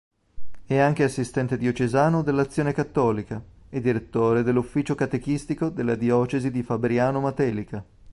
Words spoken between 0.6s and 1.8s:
È anche assistente